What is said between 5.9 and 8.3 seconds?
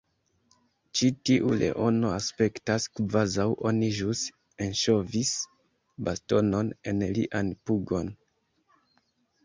bastonon en lian pugon